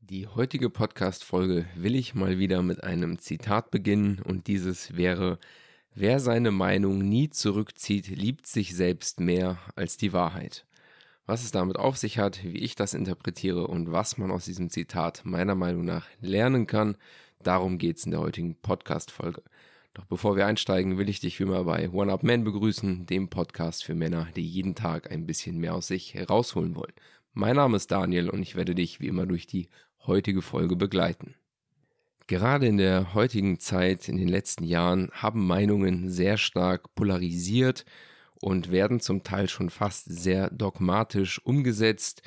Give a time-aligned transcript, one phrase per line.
[0.00, 5.38] Die heutige Podcast-Folge will ich mal wieder mit einem Zitat beginnen und dieses wäre:
[5.94, 10.66] Wer seine Meinung nie zurückzieht, liebt sich selbst mehr als die Wahrheit.
[11.26, 14.70] Was es damit auf sich hat, wie ich das interpretiere und was man aus diesem
[14.70, 16.96] Zitat meiner Meinung nach lernen kann,
[17.44, 19.42] darum geht es in der heutigen Podcast-Folge.
[19.94, 23.28] Doch bevor wir einsteigen, will ich dich wie immer bei One Up Man begrüßen, dem
[23.28, 26.94] Podcast für Männer, die jeden Tag ein bisschen mehr aus sich herausholen wollen.
[27.34, 29.68] Mein Name ist Daniel und ich werde dich wie immer durch die
[30.06, 31.34] heutige Folge begleiten.
[32.26, 37.84] Gerade in der heutigen Zeit, in den letzten Jahren, haben Meinungen sehr stark polarisiert
[38.40, 42.22] und werden zum Teil schon fast sehr dogmatisch umgesetzt.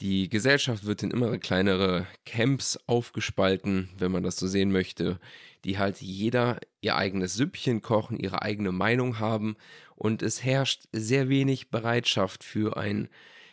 [0.00, 5.20] Die Gesellschaft wird in immer kleinere Camps aufgespalten, wenn man das so sehen möchte,
[5.64, 9.56] die halt jeder ihr eigenes Süppchen kochen, ihre eigene Meinung haben
[9.96, 13.10] und es herrscht sehr wenig Bereitschaft für ein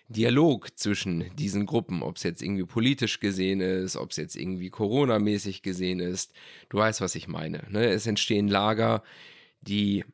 [0.08, 4.70] Dialog zwischen diesen Gruppen, ob es jetzt irgendwie politisch gesehen ist, ob es jetzt irgendwie
[4.70, 6.32] Corona-mäßig gesehen ist.
[6.70, 7.64] Du weißt, was ich meine.
[7.70, 7.88] Ne?
[7.88, 9.04] Es entstehen Lager,
[9.60, 10.06] die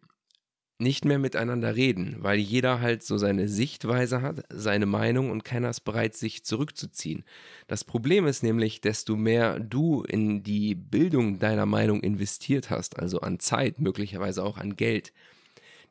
[0.83, 5.69] nicht mehr miteinander reden, weil jeder halt so seine Sichtweise hat, seine Meinung und keiner
[5.69, 7.23] ist bereit, sich zurückzuziehen.
[7.67, 13.21] Das Problem ist nämlich, desto mehr du in die Bildung deiner Meinung investiert hast, also
[13.21, 15.13] an Zeit, möglicherweise auch an Geld,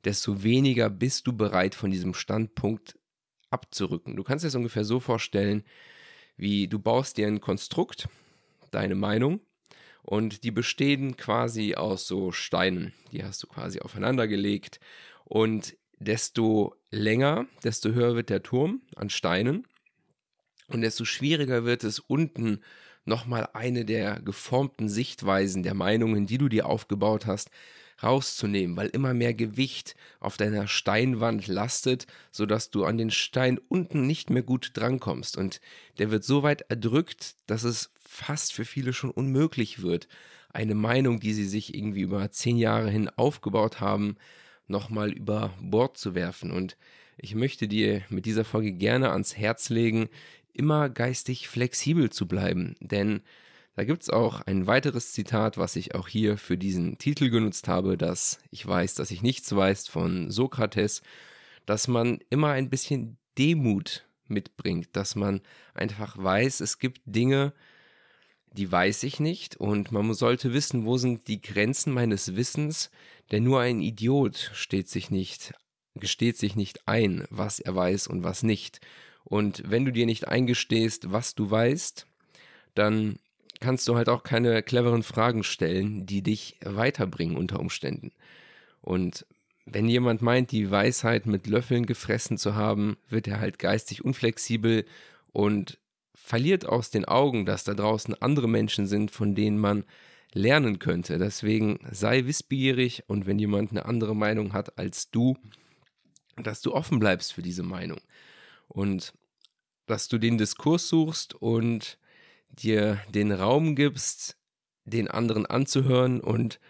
[0.05, 2.99] desto weniger bist du bereit, von diesem Standpunkt
[3.51, 4.17] abzurücken.
[4.17, 5.65] Du kannst das ungefähr so vorstellen,
[6.37, 8.09] wie du baust dir ein Konstrukt,
[8.71, 9.41] deine Meinung,
[10.03, 12.93] und die bestehen quasi aus so Steinen.
[13.13, 14.81] Die hast du quasi aufeinander gelegt.
[15.25, 19.67] Und desto länger, desto höher wird der Turm an Steinen.
[20.69, 22.61] Und desto schwieriger wird es unten
[23.05, 27.51] nochmal eine der geformten Sichtweisen der Meinungen, die du dir aufgebaut hast,
[28.03, 34.07] rauszunehmen, weil immer mehr Gewicht auf deiner Steinwand lastet, sodass du an den Stein unten
[34.07, 35.37] nicht mehr gut drankommst.
[35.37, 35.61] Und
[35.99, 40.09] der wird so weit erdrückt, dass es fast für viele schon unmöglich wird,
[40.53, 44.17] eine Meinung, die sie sich irgendwie über zehn Jahre hin aufgebaut haben,
[44.67, 46.51] nochmal über Bord zu werfen.
[46.51, 46.77] Und
[47.17, 50.09] ich möchte dir mit dieser Folge gerne ans Herz legen,
[50.53, 53.23] immer geistig flexibel zu bleiben, denn
[53.75, 57.69] da gibt es auch ein weiteres Zitat, was ich auch hier für diesen Titel genutzt
[57.69, 61.03] habe, dass ich weiß, dass ich nichts weiß von Sokrates,
[61.65, 65.41] dass man immer ein bisschen Demut mitbringt, dass man
[65.75, 67.55] einfach weiß, es gibt Dinge,
[68.53, 72.91] die weiß ich nicht und man sollte wissen, wo sind die Grenzen meines Wissens,
[73.31, 75.55] denn nur ein Idiot steht sich nicht,
[75.95, 78.81] gesteht sich nicht ein, was er weiß und was nicht.
[79.25, 82.07] Und wenn du dir nicht eingestehst, was du weißt,
[82.75, 83.19] dann
[83.63, 88.13] kannst du halt auch keine cleveren Fragen stellen, die dich weiterbringen unter Umständen.
[88.83, 89.25] Und
[89.65, 94.85] wenn jemand meint, die Weisheit mit Löffeln gefressen zu haben, wird er halt geistig unflexibel
[95.33, 95.79] und
[96.15, 99.85] verliert aus den Augen, dass da draußen andere Menschen sind, von denen man
[100.33, 101.19] lernen könnte.
[101.19, 105.37] Deswegen sei wissbegierig und wenn jemand eine andere Meinung hat als du,
[106.37, 108.01] dass du offen bleibst für diese Meinung
[108.69, 109.13] und
[109.87, 111.99] dass du den Diskurs suchst und
[112.53, 114.37] dir den Raum gibst,
[114.85, 116.21] den anderen anzuhören.
[116.21, 116.61] Und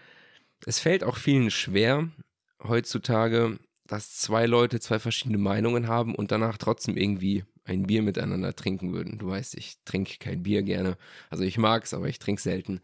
[0.66, 2.08] es fällt auch vielen schwer
[2.62, 8.54] heutzutage, dass zwei Leute zwei verschiedene Meinungen haben und danach trotzdem irgendwie ein Bier miteinander
[8.54, 9.18] trinken würden.
[9.18, 10.96] Du weißt, ich trinke kein Bier gerne.
[11.30, 12.80] Also ich mag es, aber ich trinke selten.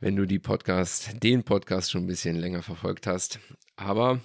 [0.00, 3.38] Wenn du die Podcast, den Podcast schon ein bisschen länger verfolgt hast.
[3.76, 4.20] Aber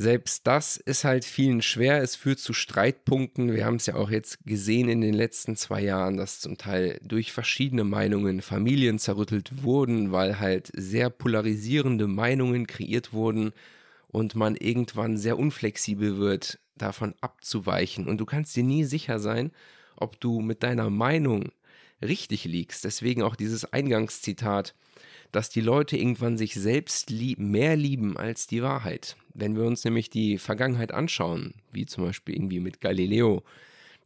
[0.00, 2.00] selbst das ist halt vielen schwer.
[2.00, 3.52] Es führt zu Streitpunkten.
[3.52, 7.00] Wir haben es ja auch jetzt gesehen in den letzten zwei Jahren, dass zum Teil
[7.02, 13.50] durch verschiedene Meinungen Familien zerrüttelt wurden, weil halt sehr polarisierende Meinungen kreiert wurden
[14.06, 18.06] und man irgendwann sehr unflexibel wird, davon abzuweichen.
[18.06, 19.50] Und du kannst dir nie sicher sein,
[19.96, 21.50] ob du mit deiner Meinung
[22.00, 22.84] richtig liegst.
[22.84, 24.76] Deswegen auch dieses Eingangszitat
[25.32, 29.16] dass die Leute irgendwann sich selbst lieb mehr lieben als die Wahrheit.
[29.34, 33.42] Wenn wir uns nämlich die Vergangenheit anschauen, wie zum Beispiel irgendwie mit Galileo,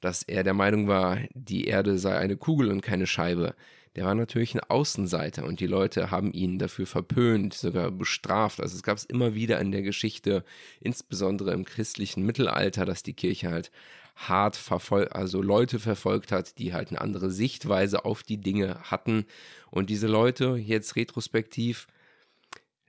[0.00, 3.54] dass er der Meinung war, die Erde sei eine Kugel und keine Scheibe,
[3.94, 8.60] der war natürlich ein Außenseiter und die Leute haben ihn dafür verpönt, sogar bestraft.
[8.60, 10.44] Also es gab es immer wieder in der Geschichte,
[10.80, 13.70] insbesondere im christlichen Mittelalter, dass die Kirche halt
[14.14, 19.26] hart verfolgt, also Leute verfolgt hat, die halt eine andere Sichtweise auf die Dinge hatten.
[19.70, 21.86] Und diese Leute, jetzt retrospektiv,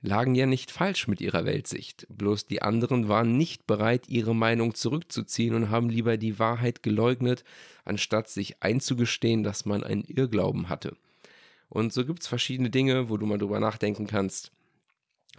[0.00, 2.06] lagen ja nicht falsch mit ihrer Weltsicht.
[2.10, 7.42] Bloß die anderen waren nicht bereit, ihre Meinung zurückzuziehen und haben lieber die Wahrheit geleugnet,
[7.86, 10.94] anstatt sich einzugestehen, dass man einen Irrglauben hatte.
[11.70, 14.52] Und so gibt es verschiedene Dinge, wo du mal drüber nachdenken kannst.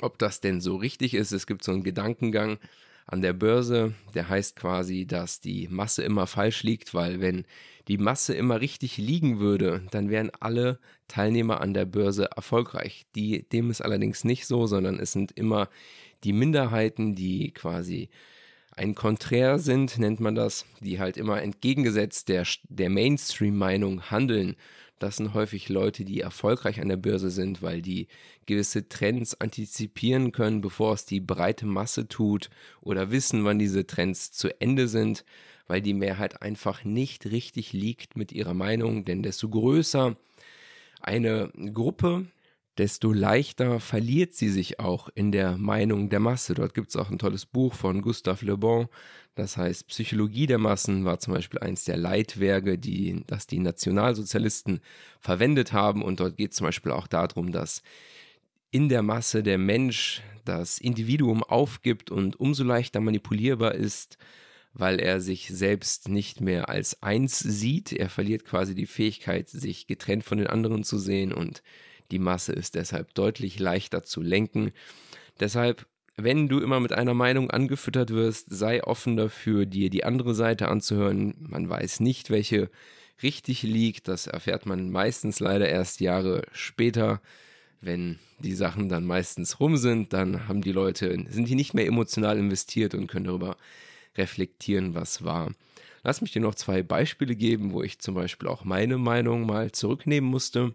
[0.01, 1.31] ob das denn so richtig ist.
[1.31, 2.57] Es gibt so einen Gedankengang
[3.05, 7.45] an der Börse, der heißt quasi, dass die Masse immer falsch liegt, weil wenn
[7.87, 13.05] die Masse immer richtig liegen würde, dann wären alle Teilnehmer an der Börse erfolgreich.
[13.15, 15.69] Die, dem ist allerdings nicht so, sondern es sind immer
[16.23, 18.09] die Minderheiten, die quasi
[18.71, 24.55] ein Konträr sind, nennt man das, die halt immer entgegengesetzt der, der Mainstream-Meinung handeln.
[24.99, 28.07] Das sind häufig Leute, die erfolgreich an der Börse sind, weil die
[28.45, 32.49] gewisse Trends antizipieren können, bevor es die breite Masse tut
[32.81, 35.25] oder wissen, wann diese Trends zu Ende sind,
[35.67, 39.03] weil die Mehrheit einfach nicht richtig liegt mit ihrer Meinung.
[39.03, 40.15] Denn desto größer
[41.01, 42.27] eine Gruppe
[42.77, 46.53] desto leichter verliert sie sich auch in der Meinung der Masse.
[46.53, 48.87] Dort gibt es auch ein tolles Buch von Gustave Le Bon,
[49.35, 54.79] das heißt Psychologie der Massen, war zum Beispiel eins der Leitwerke, die, das die Nationalsozialisten
[55.19, 56.01] verwendet haben.
[56.01, 57.81] Und dort geht es zum Beispiel auch darum, dass
[58.71, 64.17] in der Masse der Mensch das Individuum aufgibt und umso leichter manipulierbar ist,
[64.73, 67.91] weil er sich selbst nicht mehr als eins sieht.
[67.91, 71.61] Er verliert quasi die Fähigkeit, sich getrennt von den anderen zu sehen und
[72.11, 74.71] die Masse ist deshalb deutlich leichter zu lenken.
[75.39, 75.85] Deshalb,
[76.15, 80.69] wenn du immer mit einer Meinung angefüttert wirst, sei offen dafür, dir die andere Seite
[80.69, 81.35] anzuhören.
[81.39, 82.69] Man weiß nicht, welche
[83.23, 84.07] richtig liegt.
[84.07, 87.21] Das erfährt man meistens leider erst Jahre später.
[87.81, 91.85] Wenn die Sachen dann meistens rum sind, dann haben die Leute, sind die nicht mehr
[91.85, 93.57] emotional investiert und können darüber
[94.17, 95.51] reflektieren, was war.
[96.03, 99.71] Lass mich dir noch zwei Beispiele geben, wo ich zum Beispiel auch meine Meinung mal
[99.71, 100.73] zurücknehmen musste.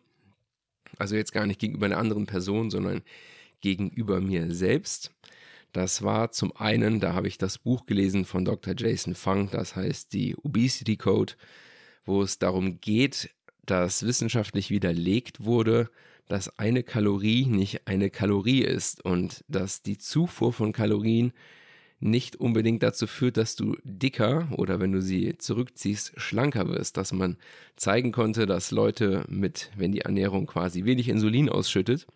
[0.99, 3.03] Also jetzt gar nicht gegenüber einer anderen Person, sondern
[3.61, 5.13] gegenüber mir selbst.
[5.73, 8.75] Das war zum einen, da habe ich das Buch gelesen von Dr.
[8.77, 11.35] Jason Funk, das heißt die Obesity Code,
[12.05, 13.31] wo es darum geht,
[13.67, 15.91] dass wissenschaftlich widerlegt wurde,
[16.27, 21.33] dass eine Kalorie nicht eine Kalorie ist und dass die Zufuhr von Kalorien
[22.01, 26.97] nicht unbedingt dazu führt, dass du dicker oder wenn du sie zurückziehst, schlanker wirst.
[26.97, 27.37] Dass man
[27.77, 32.07] zeigen konnte, dass Leute mit, wenn die Ernährung quasi wenig Insulin ausschüttet,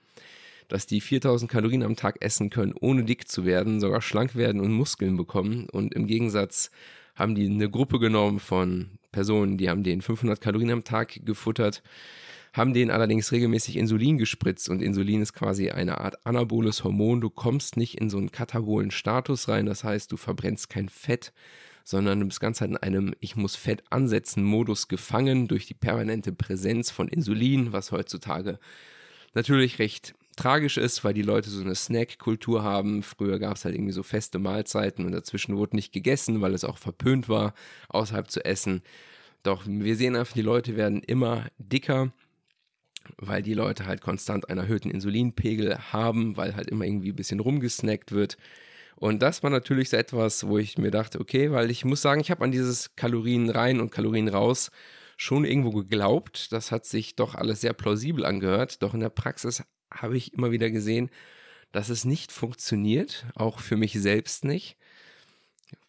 [0.68, 4.60] dass die 4000 Kalorien am Tag essen können, ohne dick zu werden, sogar schlank werden
[4.60, 5.68] und Muskeln bekommen.
[5.70, 6.70] Und im Gegensatz
[7.14, 11.82] haben die eine Gruppe genommen von Personen, die haben den 500 Kalorien am Tag gefuttert
[12.54, 17.20] haben denen allerdings regelmäßig Insulin gespritzt und Insulin ist quasi eine Art anaboles Hormon.
[17.20, 21.32] Du kommst nicht in so einen katabolen Status rein, das heißt, du verbrennst kein Fett,
[21.82, 25.74] sondern du bist ganz halt in einem Ich muss Fett ansetzen Modus gefangen durch die
[25.74, 28.60] permanente Präsenz von Insulin, was heutzutage
[29.34, 33.02] natürlich recht tragisch ist, weil die Leute so eine Snack-Kultur haben.
[33.02, 36.64] Früher gab es halt irgendwie so feste Mahlzeiten und dazwischen wurde nicht gegessen, weil es
[36.64, 37.52] auch verpönt war,
[37.88, 38.82] außerhalb zu essen.
[39.42, 42.12] Doch wir sehen einfach, die Leute werden immer dicker
[43.18, 47.40] weil die Leute halt konstant einen erhöhten Insulinpegel haben, weil halt immer irgendwie ein bisschen
[47.40, 48.36] rumgesnackt wird.
[48.96, 52.20] Und das war natürlich so etwas, wo ich mir dachte, okay, weil ich muss sagen,
[52.20, 54.70] ich habe an dieses Kalorien rein und Kalorien raus
[55.16, 56.52] schon irgendwo geglaubt.
[56.52, 58.82] Das hat sich doch alles sehr plausibel angehört.
[58.82, 59.62] Doch in der Praxis
[59.92, 61.10] habe ich immer wieder gesehen,
[61.72, 64.76] dass es nicht funktioniert, auch für mich selbst nicht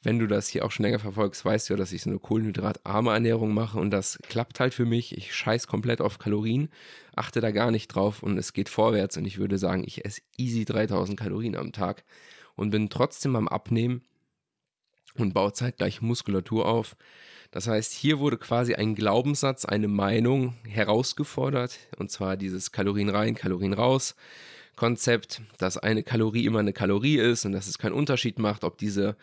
[0.03, 2.19] wenn du das hier auch schon länger verfolgst, weißt du ja, dass ich so eine
[2.19, 5.17] kohlenhydratarme Ernährung mache und das klappt halt für mich.
[5.17, 6.69] Ich scheiß komplett auf Kalorien,
[7.15, 10.21] achte da gar nicht drauf und es geht vorwärts und ich würde sagen, ich esse
[10.37, 12.03] easy 3000 Kalorien am Tag
[12.55, 14.01] und bin trotzdem am Abnehmen
[15.17, 16.95] und baue zeitgleich Muskulatur auf.
[17.51, 23.36] Das heißt, hier wurde quasi ein Glaubenssatz, eine Meinung herausgefordert und zwar dieses Kalorien rein,
[23.36, 24.15] Kalorien raus.
[24.75, 28.77] Konzept, dass eine Kalorie immer eine Kalorie ist und dass es keinen Unterschied macht, ob
[28.77, 29.15] diese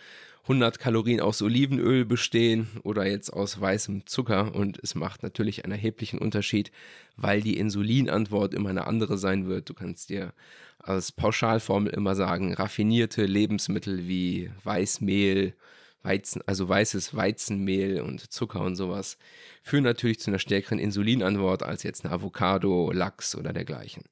[0.44, 4.54] 100 Kalorien aus Olivenöl bestehen oder jetzt aus weißem Zucker.
[4.54, 6.72] Und es macht natürlich einen erheblichen Unterschied,
[7.16, 9.68] weil die Insulinantwort immer eine andere sein wird.
[9.68, 10.32] Du kannst dir
[10.78, 15.54] als Pauschalformel immer sagen, raffinierte Lebensmittel wie Weißmehl,
[16.02, 19.18] Weizen, also weißes Weizenmehl und Zucker und sowas,
[19.62, 24.02] führen natürlich zu einer stärkeren Insulinantwort als jetzt eine Avocado, Lachs oder dergleichen.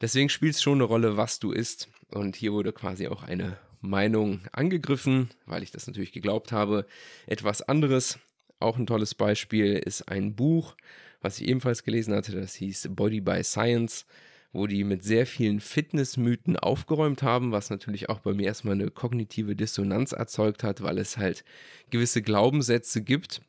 [0.00, 1.88] Deswegen spielt es schon eine Rolle, was du isst.
[2.10, 6.86] Und hier wurde quasi auch eine Meinung angegriffen, weil ich das natürlich geglaubt habe.
[7.26, 8.18] Etwas anderes,
[8.60, 10.76] auch ein tolles Beispiel, ist ein Buch,
[11.20, 14.06] was ich ebenfalls gelesen hatte, das hieß Body by Science,
[14.52, 18.90] wo die mit sehr vielen Fitnessmythen aufgeräumt haben, was natürlich auch bei mir erstmal eine
[18.90, 21.44] kognitive Dissonanz erzeugt hat, weil es halt
[21.90, 23.42] gewisse Glaubenssätze gibt,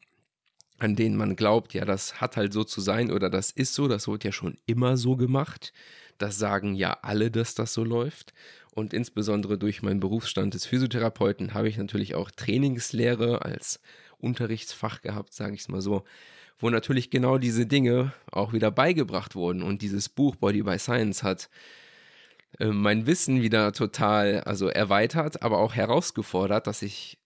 [0.79, 3.87] an denen man glaubt, ja, das hat halt so zu sein oder das ist so,
[3.87, 5.73] das wird ja schon immer so gemacht.
[6.17, 8.33] Das sagen ja alle, dass das so läuft.
[8.71, 13.79] Und insbesondere durch meinen Berufsstand des Physiotherapeuten habe ich natürlich auch Trainingslehre als
[14.19, 16.03] Unterrichtsfach gehabt, sage ich es mal so,
[16.59, 19.61] wo natürlich genau diese Dinge auch wieder beigebracht wurden.
[19.63, 21.49] Und dieses Buch Body by Science hat
[22.59, 27.17] äh, mein Wissen wieder total, also erweitert, aber auch herausgefordert, dass ich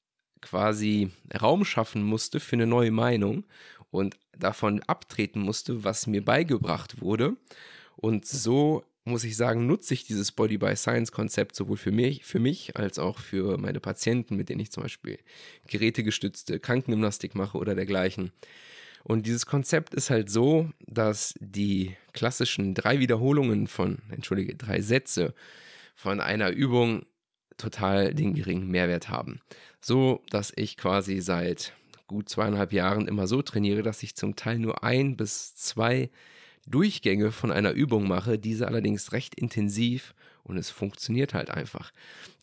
[0.42, 3.46] quasi Raum schaffen musste für eine neue Meinung
[3.92, 7.36] und davon abtreten musste, was mir beigebracht wurde.
[7.96, 12.24] Und so muss ich sagen, nutze ich dieses Body by Science Konzept sowohl für mich,
[12.24, 15.20] für mich als auch für meine Patienten, mit denen ich zum Beispiel
[15.68, 18.32] gerätegestützte Krankengymnastik mache oder dergleichen.
[19.04, 25.34] Und dieses Konzept ist halt so, dass die klassischen drei Wiederholungen von, entschuldige, drei Sätze
[25.96, 27.06] von einer Übung
[27.58, 29.42] total den geringen Mehrwert haben.
[29.80, 31.74] So, dass ich quasi seit
[32.06, 36.12] gut zweieinhalb Jahren immer so trainiere, dass ich zum Teil nur ein bis zwei
[36.68, 40.14] Durchgänge von einer Übung mache, diese allerdings recht intensiv
[40.44, 41.92] und es funktioniert halt einfach.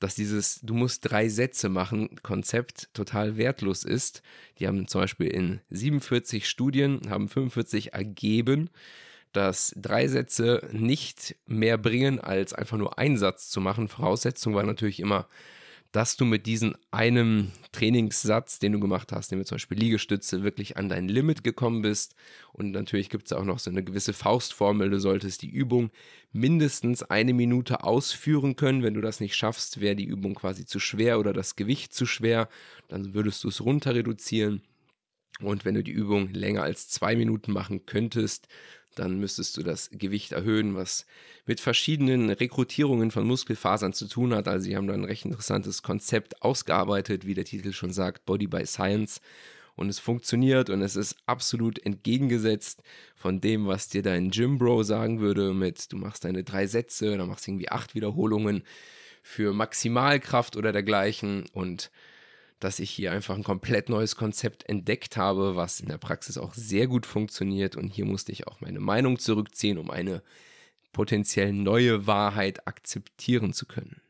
[0.00, 4.22] Dass dieses Du musst drei Sätze machen Konzept total wertlos ist.
[4.58, 8.70] Die haben zum Beispiel in 47 Studien, haben 45 ergeben,
[9.32, 13.88] dass drei Sätze nicht mehr bringen, als einfach nur einen Satz zu machen.
[13.88, 15.28] Voraussetzung war natürlich immer,
[15.92, 20.76] dass du mit diesem einem Trainingssatz, den du gemacht hast, wir zum Beispiel Liegestütze, wirklich
[20.76, 22.14] an dein Limit gekommen bist.
[22.52, 24.90] Und natürlich gibt es auch noch so eine gewisse Faustformel.
[24.90, 25.90] Du solltest die Übung
[26.30, 28.82] mindestens eine Minute ausführen können.
[28.82, 32.04] Wenn du das nicht schaffst, wäre die Übung quasi zu schwer oder das Gewicht zu
[32.04, 32.48] schwer.
[32.88, 34.62] Dann würdest du es runter reduzieren.
[35.40, 38.48] Und wenn du die Übung länger als zwei Minuten machen könntest,
[38.98, 41.06] dann müsstest du das Gewicht erhöhen, was
[41.46, 44.48] mit verschiedenen Rekrutierungen von Muskelfasern zu tun hat.
[44.48, 48.46] Also sie haben da ein recht interessantes Konzept ausgearbeitet, wie der Titel schon sagt, Body
[48.46, 49.20] by Science.
[49.76, 52.82] Und es funktioniert und es ist absolut entgegengesetzt
[53.14, 57.16] von dem, was dir dein Gym Bro sagen würde mit, du machst deine drei Sätze,
[57.16, 58.64] dann machst du irgendwie acht Wiederholungen
[59.22, 61.92] für Maximalkraft oder dergleichen und
[62.60, 66.54] dass ich hier einfach ein komplett neues Konzept entdeckt habe, was in der Praxis auch
[66.54, 67.76] sehr gut funktioniert.
[67.76, 70.22] Und hier musste ich auch meine Meinung zurückziehen, um eine
[70.92, 74.00] potenziell neue Wahrheit akzeptieren zu können.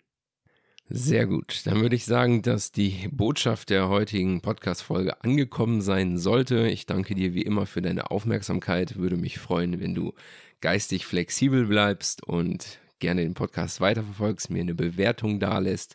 [0.91, 1.67] Sehr gut.
[1.67, 6.67] Dann würde ich sagen, dass die Botschaft der heutigen Podcast-Folge angekommen sein sollte.
[6.69, 8.97] Ich danke dir wie immer für deine Aufmerksamkeit.
[8.97, 10.15] Würde mich freuen, wenn du
[10.63, 15.95] geistig flexibel bleibst und gerne den Podcast weiterverfolgst, mir eine Bewertung dalässt.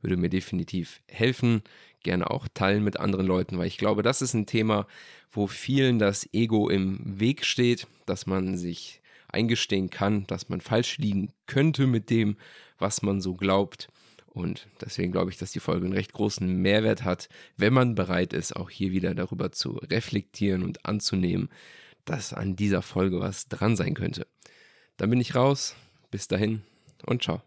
[0.00, 1.62] Würde mir definitiv helfen
[2.02, 4.86] gerne auch teilen mit anderen Leuten, weil ich glaube, das ist ein Thema,
[5.30, 10.98] wo vielen das Ego im Weg steht, dass man sich eingestehen kann, dass man falsch
[10.98, 12.36] liegen könnte mit dem,
[12.78, 13.88] was man so glaubt.
[14.26, 18.32] Und deswegen glaube ich, dass die Folge einen recht großen Mehrwert hat, wenn man bereit
[18.32, 21.48] ist, auch hier wieder darüber zu reflektieren und anzunehmen,
[22.04, 24.26] dass an dieser Folge was dran sein könnte.
[24.96, 25.74] Dann bin ich raus.
[26.10, 26.62] Bis dahin
[27.06, 27.42] und ciao.